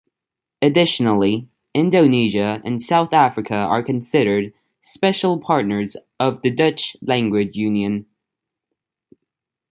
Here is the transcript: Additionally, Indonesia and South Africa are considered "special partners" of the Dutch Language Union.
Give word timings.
Additionally, 0.63 1.47
Indonesia 1.75 2.59
and 2.65 2.81
South 2.81 3.13
Africa 3.13 3.53
are 3.53 3.83
considered 3.83 4.51
"special 4.81 5.39
partners" 5.39 5.95
of 6.19 6.41
the 6.41 6.49
Dutch 6.49 6.97
Language 7.03 7.55
Union. 7.55 8.07